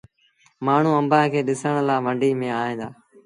[0.65, 2.87] مآڻهوٚٚݩ آݩبآݩ کي ڏسڻ لآ منڊيٚ ميݩ ائيٚݩ دآ۔